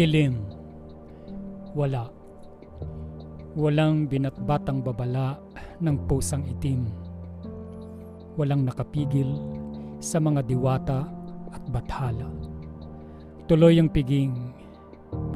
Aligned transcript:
Dilim. 0.00 0.32
Wala. 1.76 2.08
Walang 3.52 4.08
binatbatang 4.08 4.80
babala 4.80 5.36
ng 5.76 6.08
pusang 6.08 6.40
itim. 6.48 6.88
Walang 8.40 8.64
nakapigil 8.64 9.28
sa 10.00 10.16
mga 10.16 10.48
diwata 10.48 11.04
at 11.52 11.60
bathala. 11.68 12.32
Tuloy 13.44 13.76
ang 13.76 13.92
piging, 13.92 14.32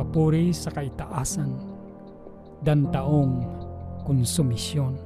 papuri 0.01 0.49
sa 0.57 0.73
kaitaasan, 0.73 1.61
dan 2.65 2.89
taong 2.89 3.45
konsumisyon. 4.09 4.97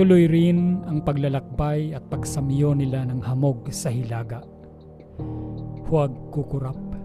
Tuloy 0.00 0.24
rin 0.32 0.80
ang 0.88 1.04
paglalakbay 1.04 1.92
at 1.92 2.08
pagsamyo 2.08 2.72
nila 2.72 3.04
ng 3.04 3.20
hamog 3.20 3.68
sa 3.68 3.92
hilaga. 3.92 4.40
Huwag 5.92 6.32
kukurap, 6.32 6.95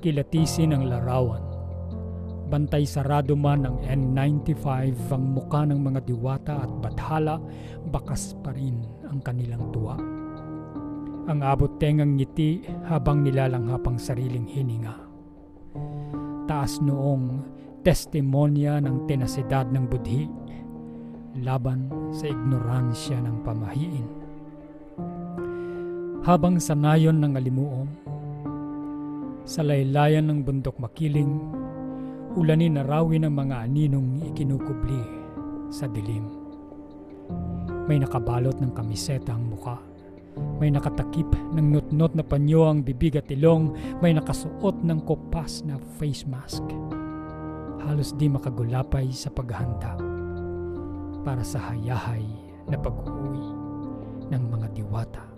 kilatisin 0.00 0.76
ang 0.76 0.88
larawan. 0.88 1.42
Bantay 2.46 2.86
sarado 2.86 3.34
man 3.34 3.66
ng 3.66 3.76
N95 3.82 4.94
ang 5.10 5.34
muka 5.34 5.66
ng 5.66 5.82
mga 5.82 6.00
diwata 6.06 6.62
at 6.62 6.70
bathala, 6.78 7.42
bakas 7.90 8.38
pa 8.38 8.54
rin 8.54 8.86
ang 9.10 9.18
kanilang 9.18 9.74
tuwa. 9.74 9.98
Ang 11.26 11.42
abot 11.42 11.74
tengang 11.82 12.14
ngiti 12.14 12.62
habang 12.86 13.26
nilalanghap 13.26 13.82
ang 13.82 13.98
sariling 13.98 14.46
hininga. 14.46 14.94
Taas 16.46 16.78
noong 16.78 17.42
testimonya 17.82 18.78
ng 18.78 19.10
tenasidad 19.10 19.66
ng 19.74 19.90
budhi 19.90 20.30
laban 21.42 21.90
sa 22.14 22.30
ignoransya 22.30 23.18
ng 23.26 23.36
pamahiin. 23.42 24.06
Habang 26.22 26.58
sa 26.58 26.74
nayon 26.74 27.22
ng 27.22 27.38
alimuom, 27.38 27.86
sa 29.46 29.62
laylayan 29.62 30.26
ng 30.26 30.42
bundok 30.42 30.74
makiling, 30.82 31.38
ulanin 32.34 32.74
na 32.74 32.82
rawin 32.82 33.22
ng 33.22 33.30
mga 33.30 33.70
aninong 33.70 34.26
ikinukubli 34.34 35.02
sa 35.70 35.86
dilim. 35.86 36.26
May 37.86 38.02
nakabalot 38.02 38.58
ng 38.58 38.74
kamiseta 38.74 39.38
ang 39.38 39.46
muka. 39.46 39.78
May 40.58 40.74
nakatakip 40.74 41.30
ng 41.54 41.78
nutnot 41.78 42.18
na 42.18 42.26
panyo 42.26 42.66
ang 42.66 42.82
bibig 42.82 43.14
at 43.14 43.30
ilong. 43.30 43.70
May 44.02 44.18
nakasuot 44.18 44.82
ng 44.82 45.06
kopas 45.06 45.62
na 45.62 45.78
face 45.96 46.26
mask. 46.26 46.66
Halos 47.86 48.18
di 48.18 48.26
makagulapay 48.26 49.14
sa 49.14 49.30
paghahanda 49.30 49.94
para 51.22 51.46
sa 51.46 51.70
hayahay 51.70 52.26
na 52.66 52.74
pag-uwi 52.74 53.46
ng 54.26 54.42
mga 54.50 54.66
diwata. 54.74 55.35